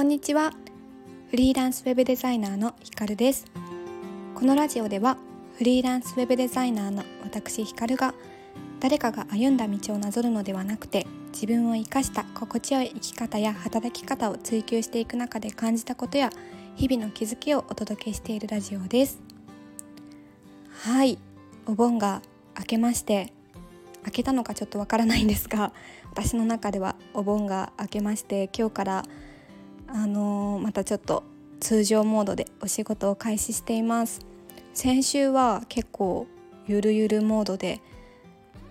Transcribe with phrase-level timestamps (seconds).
[0.00, 0.54] こんにちは。
[1.30, 3.44] フリーランスウェブデザイナーのひかるです。
[4.34, 5.18] このラジオでは
[5.58, 8.14] フリーランスウェブデザイナーの私ひかるが
[8.80, 16.30] 誰かが歩んだ道をなぞるのではなくて自分を生かした心地よい生き方や働き方を追求していく中で感じたことや
[16.76, 19.20] 日々の気づきをお届けしているラジオです。
[20.82, 21.18] はい。
[21.66, 22.22] お盆が
[22.58, 23.34] 明けまして
[24.06, 25.74] 明けたのかちょっとわからないんですが
[26.10, 29.04] 私の中ではお盆が明けまして今日から
[29.92, 31.24] あのー、またちょっと
[31.58, 34.20] 通常モードでお仕事を開始しています。
[34.72, 36.26] 先週は結構
[36.66, 37.80] ゆるゆるモードで、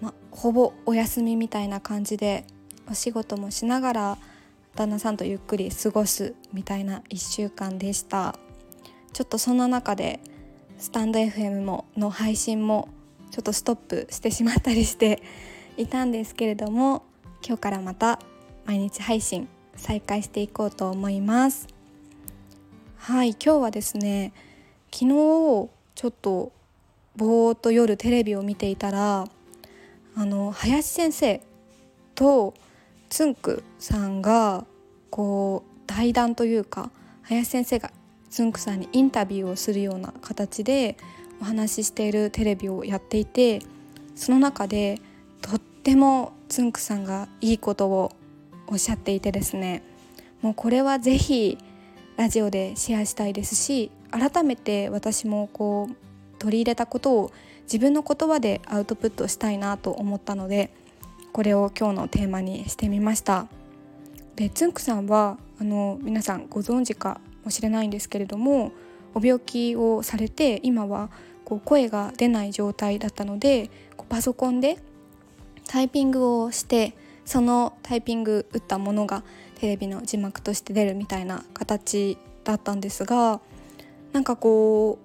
[0.00, 2.44] ま、ほぼお休みみたいな感じで
[2.88, 4.18] お仕事もしながら
[4.76, 8.36] 旦那さんとゆっくり過ごすみたいな1週間でした。
[9.12, 10.20] ちょっとそんな中で
[10.78, 12.88] スタンド FM もの配信も
[13.30, 15.22] ちょっとストップしてしまったりして
[15.76, 17.04] いたんですけれども
[17.44, 18.20] 今日からまた
[18.64, 19.48] 毎日配信
[19.80, 21.66] 再開していこうと思います。
[22.98, 24.32] はい今日はですね
[24.92, 26.52] 昨日ちょっと
[27.16, 29.26] ぼーっと夜テレビを見ていたら
[30.14, 31.40] あの林先生
[32.14, 32.52] と
[33.08, 34.66] つんくさんが
[35.08, 36.90] こう対談というか
[37.22, 37.90] 林先生が
[38.28, 40.98] つんくさんにインタビューをするような形で
[41.40, 43.60] お話ししているテレビをやっていて
[44.14, 45.00] その中で
[45.40, 48.12] とってもつんくさんがいいことを
[48.70, 49.82] おっしゃっていてですね
[50.42, 51.58] もうこれはぜひ
[52.16, 55.94] ラジオでシェアしたいですし改めて私もこう
[56.38, 57.30] 取り入れたことを
[57.64, 60.72] 自分の言葉でアウトプットしたいなと思ったので
[61.32, 63.46] これを今日のテーマにしてみました。
[64.34, 68.72] でつんくさんはあの皆さんご存知かもしれないんですけれども
[69.14, 71.10] お病気をされて今は
[71.44, 73.70] こう声が出ない状態だったので
[74.08, 74.78] パソコンで
[75.68, 79.22] タイピングをしてそのタイピング打ったものが
[79.56, 83.40] テレビの字幕として出るみたいな形だったんですが
[84.12, 84.98] なんかこ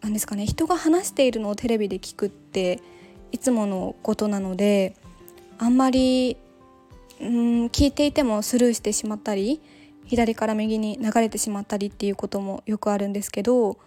[0.00, 2.80] うなんですかね人が話しているのをテレビで聞くって
[3.30, 4.96] いつものことなので
[5.58, 6.36] あんまり
[7.22, 9.60] ん聞いていてもスルーしてしまったり
[10.04, 13.78] 左から右に流れてしまったりっていうこともよくあるんですけど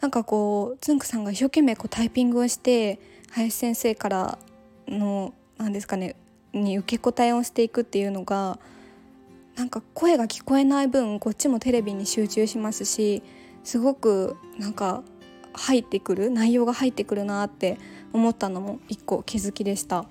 [0.00, 3.00] なんかこうつんくさんが一生懸命こうタイピングをして
[3.30, 4.38] 林先生から
[4.86, 6.14] の何ですかね
[6.52, 8.58] に受け答えをしていくっていうのが
[9.56, 13.22] なんか声が聞こえない分こっちもテレビに集中しますし
[13.64, 15.02] すごくなんか
[15.52, 17.78] 入ってくる内容が入ってくるなって
[18.12, 20.06] 思ったのも一個気づきでした。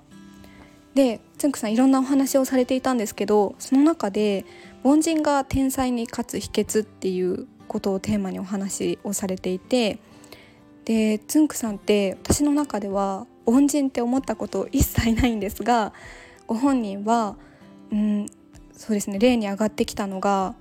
[0.94, 4.44] でつんくさんいろんなお話をされていたんですけどその中で
[4.82, 10.00] 凡人が天才に勝つ秘訣っていうことをテーマにお話をされていて
[10.86, 15.92] でつんくさんって私の中では凡人って思ったこと一切ないんですが
[16.48, 17.36] ご本人は、
[17.92, 18.26] うん、
[18.72, 20.56] そうですね例に上がってきたのが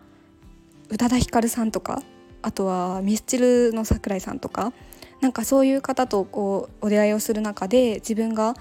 [0.90, 2.04] 宇多田ヒカルさんとか
[2.44, 4.74] あとはミスチルの桜井さんとか
[5.22, 8.54] なんかそういう方とこうお出会いをする中で自分が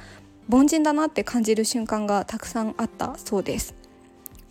[0.48, 3.74] 凡人だなって感じる瞬間がたくさんあったそうです。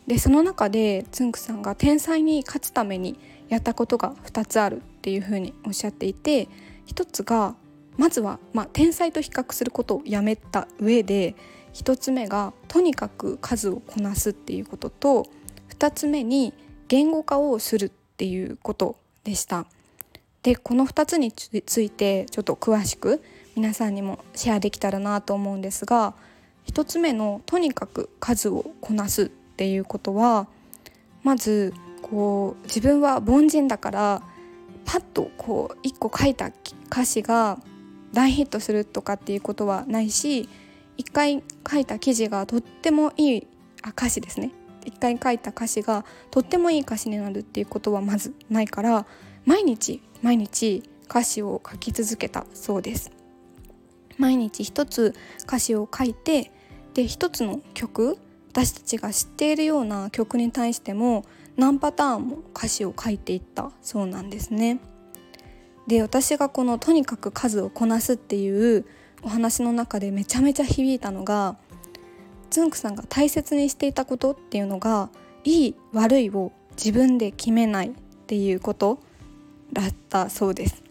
[0.06, 3.18] でその中でつんくさんが天才に勝つために
[3.50, 6.48] やったことが2つあるっていうふうにおっしゃっていて
[6.88, 7.56] 1つが
[7.98, 11.36] まずは、まあ、天才と比較することをやめた上で
[11.76, 15.28] 1つ目がとにかく数をこなすっていうことと
[15.78, 16.54] 2つ目に
[16.88, 19.66] 言語化をするっていうことでした。
[20.42, 23.22] でこの2つについてちょっと詳しく
[23.56, 26.14] 皆さんにもシェアできたらなと思うんですが
[26.68, 30.48] 1つ目のとにかく数をこなすっていうことは
[31.24, 34.22] まずこう自分は凡人だから
[34.86, 36.52] パッとこう1個書いた
[36.92, 37.58] 歌詞が
[38.14, 40.48] 大ヒットするとかっていうことはないし
[40.98, 43.48] 一回書いた記事がとってもいい
[43.84, 44.52] あ歌詞ですね
[44.86, 49.06] 一回書いた歌詞がとってもいい歌詞になるっていうことはまずないから
[49.46, 53.12] 毎日毎日歌詞を書き続けたそうです
[54.18, 55.14] 毎日一つ
[55.44, 56.52] 歌詞を書いて
[56.94, 58.18] で一つの曲
[58.52, 61.26] 私たちが知っているような曲に対しても
[61.58, 64.80] 何パターンも歌詞を書いていったそうなんですね。
[65.88, 68.86] で私がこのとにかく数をこなすっていう
[69.26, 71.58] お話の中でめちゃめちゃ響いたのが
[72.52, 75.10] つんくさんが大切にしていたことっていうのが
[75.44, 77.92] いい悪いを自分で決めないっ
[78.28, 79.00] ていうこと
[79.74, 80.84] だったそうです。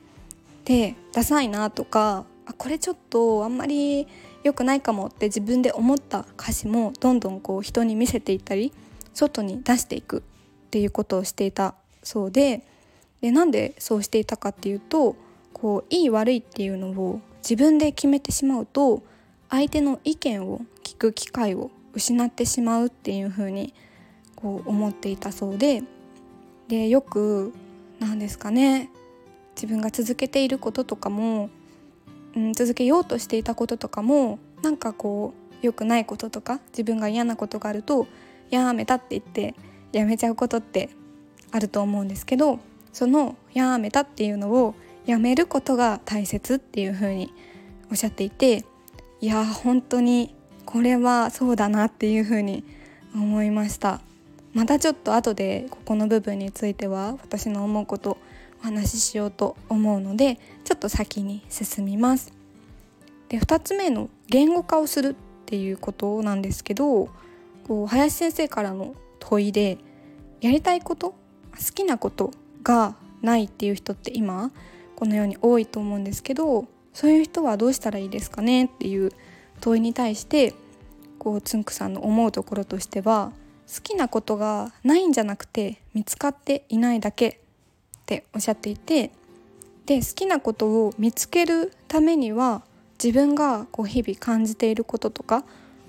[0.64, 4.08] でダサいなとかあこれちょっとあんまり
[4.42, 8.72] 良くないかもって自分で思った歌詞もどんどんこう人に見せていったり
[9.12, 10.20] 外に出していくっ
[10.70, 12.66] ていうことをしていたそうで
[13.20, 15.16] でなんでそうしていたかっていうと
[15.54, 19.02] こういい悪いっていうのを自分で決めてしまうと
[19.48, 23.72] 相手の意見を聞く機会を失ってしまうっていうふうに
[24.36, 25.82] こう思っていたそうで
[26.68, 27.54] でよく
[28.00, 28.90] 何ですかね
[29.54, 31.50] 自分が続けていることとかも、
[32.34, 38.06] うん、続けようとしていたこととかもなんかこう良くないこととか自分が嫌なことがあると
[38.50, 39.54] やめたって言って
[39.92, 40.90] やめちゃうことって
[41.52, 42.58] あると思うんですけど
[42.92, 44.74] そのやめたっていうのを
[45.06, 47.32] やめることが大切っていう風に
[47.90, 48.64] おっしゃっていて
[49.20, 50.34] いや本当に
[50.64, 52.64] これはそうだなっていう風に
[53.14, 54.00] 思いました。
[54.54, 58.18] またちょっと後でここの部分については私の思うこと
[58.60, 62.32] お話ししようと思うのでちょっと先に進みます。
[63.28, 65.14] で2つ目の言語化をするっ
[65.46, 67.08] ていうことなんですけど
[67.66, 69.78] こう林先生からの問いで
[70.40, 71.16] やりたいこと好
[71.74, 72.30] きなこと
[72.62, 74.52] がないっていう人って今
[74.96, 79.12] このように多いと思うんですけどそういう人はどうしたらいいですかねっていう
[79.60, 80.54] 問いに対して
[81.18, 83.32] こうつんくさんの思うところとしては
[83.72, 89.10] 好きなことがないんじゃなくて見つかっていないだけっておっしゃっていて
[89.86, 92.62] で好きなことを見つけるためには
[93.02, 95.44] 自分がこう日々感じていることとか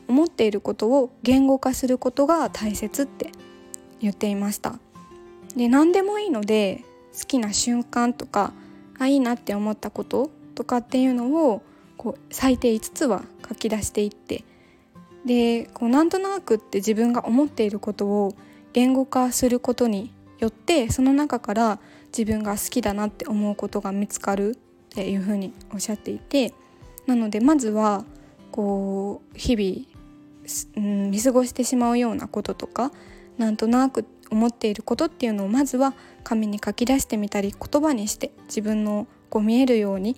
[0.08, 3.32] 思っていることを言語化することが大切って
[4.00, 4.80] 言っていました。
[5.56, 6.84] で何でもいいので
[7.18, 8.54] 好きな瞬間とか
[9.00, 11.62] あいいなって思ったこととかっていうのを
[11.98, 14.44] こう最低5つは書き出していって
[15.26, 18.36] でこうなんとなくって自分が思っていることを
[18.74, 24.56] 言語化することによってその中から自分が好きだなって思うことが見つかるっ
[24.90, 26.54] ていうふうにおっしゃっていて
[27.08, 28.06] なのでまずは
[28.52, 32.92] こう日々、うん、見過ごしてしまうようなこととか
[33.38, 35.94] なんとなく思っていることっていうのをまずは
[36.26, 40.18] 紙に書き出してみたり言葉にして自分のこう見えるように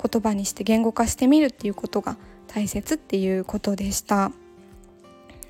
[0.00, 2.16] 言葉にして言語化してみるっていうことが
[2.46, 4.30] 大切っていうことでした。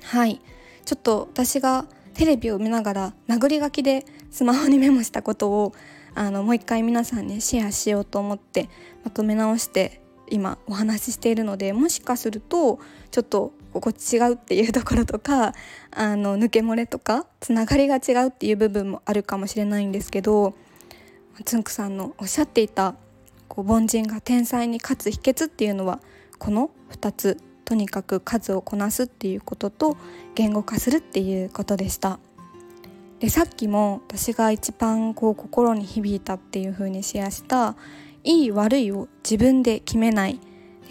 [0.03, 0.41] はい。
[0.85, 5.73] ちょっと私がテレビを見ながら殴り書きでスマホにメモしたことを
[6.15, 8.69] あのもう一回皆さんにシェアしようと思って
[9.03, 12.79] まとめ直して今お話ししているのでもしかすると
[13.11, 15.53] ちょっとここ違うっていうところとか
[15.91, 20.53] あの抜け漏れとかつながりが違うっていう部分もあるかもしれないんですけど
[21.45, 22.95] つんくさんのおっしゃっていた
[23.47, 25.99] こう凡人が天才に勝つ秘訣っていうのは
[26.37, 29.97] この2つとにかく数をこなすっていうことと
[30.35, 32.19] 言語化するっていうことでした。
[33.19, 37.75] でさっきも私が一番こう心に響いたっていう風にシェアした
[38.23, 40.39] いい悪いを自分で決めない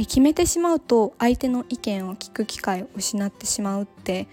[0.06, 4.28] 決めてしまうと相手の意見を聞く機会を失ってしまうって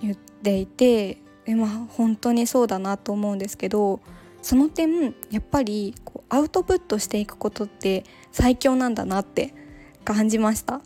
[0.00, 4.00] 言っていてで、まあ、本当にそうだなと思うんですけど
[4.42, 9.54] その点やっぱりこうアウトプットしていくことって最強なんだなって
[10.04, 10.80] 感じました。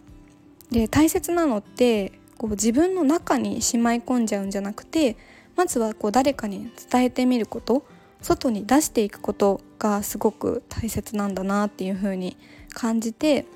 [0.70, 5.16] で大切なのってこう自分の中にしまい込んじゃうんじゃなくて
[5.54, 7.86] まずはこう誰かに伝えてみること
[8.22, 12.36] 外に出していくことがすごく大切なんだなっていう風に
[12.72, 13.46] 感じて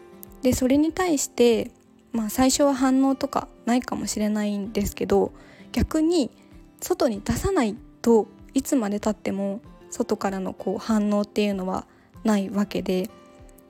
[0.42, 1.70] でそれに対して、
[2.12, 5.32] まあ、最初は反応とかないかもしれないんですけど
[5.72, 6.30] 逆に
[6.80, 11.86] 外に出さないといつまでたっても外からのこう反応っていうのは
[12.24, 13.10] ないわけで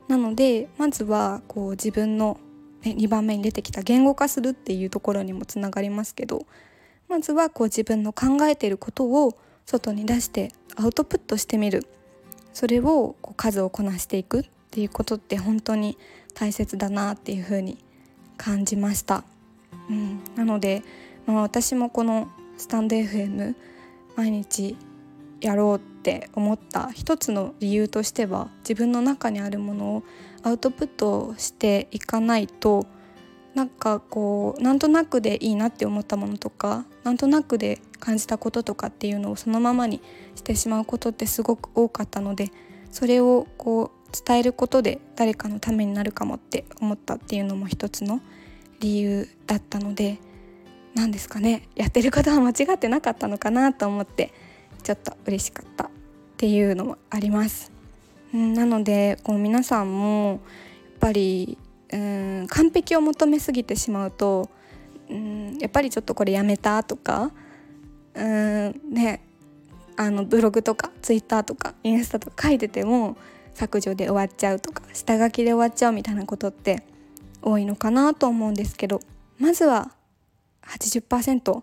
[0.08, 2.38] なのでまずはこう自分の、
[2.82, 6.46] ね、2番目に出てきた言語化するっていうところにもつながりますけど
[7.08, 11.86] まずはこう自分の考えていることを外に出してアウトプットしてみる。
[12.52, 15.96] それをこう数をこなしていくっていうことって本当に
[16.38, 17.78] 大切だなっていうふうに
[18.36, 19.24] 感じました。
[19.90, 20.82] うん、なので、
[21.26, 23.54] まあ、私もこのスタンド FM
[24.16, 24.76] 毎日
[25.40, 30.02] やろうって思った一つの理由としては自分の中にあるものを
[30.42, 32.86] アウトプットしていかないと
[33.54, 40.00] なんかこうなんとなくでいいなって思ったものとかなんとなくで感じたこととかっていうのをそのままに
[40.36, 42.52] してしまうことってすごく多かったので
[42.90, 48.20] それをこう伝えることで誰かのためになるかもって思ったっていうのも一つの
[48.80, 50.18] 理由だったので
[50.94, 54.32] 何ですかねやってることは間違ってなかったのかなと思って
[54.82, 55.90] ちょっと嬉しかったっ
[56.36, 57.72] ていうのもあります。
[58.32, 60.38] なのでこう皆さんもやっ
[61.00, 61.56] ぱり
[61.92, 64.50] うん完璧を求めすぎてしまうと
[65.08, 67.30] うんやっぱりちょっとこれやめたとか
[68.14, 69.22] うんね
[69.96, 73.16] あのブログとかツイッターとかインスタとか書いてても
[73.58, 76.84] 削除で終わっちゃうとか下書きで終わっちゃうみたいなことって
[77.42, 79.00] 多いのかなと思うんですけど
[79.40, 79.90] まずは
[80.62, 81.62] 80%、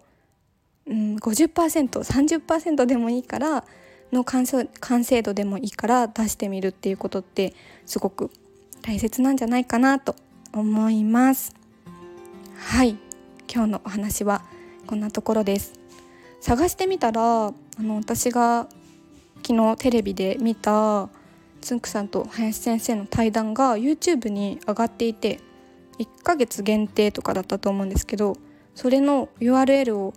[0.88, 3.64] うん、50%30% でもいいから
[4.12, 7.54] の完成度でもいいから出してみるっていうことって
[7.86, 8.30] すごく
[8.82, 10.16] 大切なんじゃないかなと
[10.54, 11.56] 思います。
[12.58, 12.98] はい。
[13.54, 14.44] 今日のお話は
[14.86, 15.74] こんなところです。
[16.40, 18.68] 探してみたらあの私が
[19.46, 21.10] 昨日テレビで見た
[21.66, 25.40] つんくさんと林先生の対談が YouTube に上がっていて
[25.98, 28.38] 1ヶ月限定とかだったと思うんですけど
[28.76, 30.14] それの URL を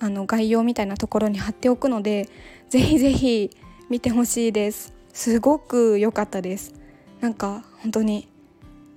[0.00, 2.28] あの概要みたいなところに貼っておくので
[2.68, 3.56] ぜひぜひ
[3.88, 4.92] 見てほしいです。
[5.14, 6.74] すごく良かったです。
[7.20, 8.28] なんか本当に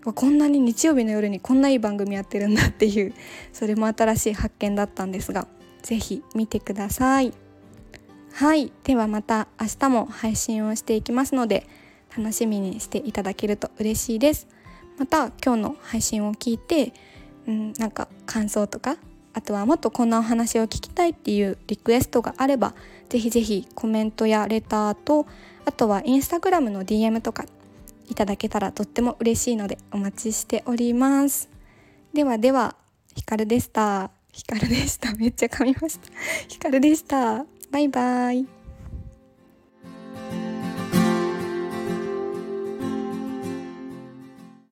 [0.04, 3.14] こんなに日曜日の夜にこんないい番組やってるんだっていう
[3.54, 5.48] それも新しい発見だったんですが
[5.82, 7.32] ぜひ見てください。
[8.34, 8.74] はい。
[8.84, 11.68] ではまた明日も配信をしていきますので
[12.17, 14.48] 楽しみにしていただけると嬉しいです。
[14.98, 16.93] また今日の配信を聞いて、
[17.48, 18.98] うん、なんか感想とか
[19.34, 22.74] あとはもっとこんなお話を聞きたいっていうリクエストがあれば
[23.10, 25.27] ぜひぜひコメントやレターと
[25.65, 27.43] あとはインスタグラムの DM とか
[28.10, 31.50] いただけたらとっても嬉しいのでお待ちしております。
[32.13, 32.75] ではでは
[33.15, 34.12] ひかるでした。
[34.31, 35.13] ひかるでした。
[35.15, 36.10] めっちゃ噛みました。
[36.48, 37.45] ひかるでした。
[37.72, 38.54] バイバイ。